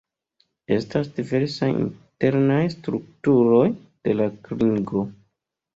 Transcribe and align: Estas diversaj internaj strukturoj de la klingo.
Estas 0.77 1.11
diversaj 1.17 1.69
internaj 1.83 2.59
strukturoj 2.79 3.65
de 4.09 4.21
la 4.21 4.33
klingo. 4.49 5.11